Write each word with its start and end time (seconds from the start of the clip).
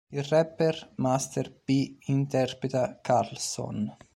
Il 0.13 0.21
rapper 0.23 0.89
Master 0.97 1.51
P 1.63 1.97
interpreta 2.07 2.99
Carlson. 3.03 3.85